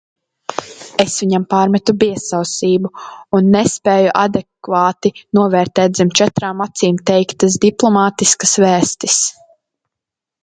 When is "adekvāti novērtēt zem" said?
4.23-6.11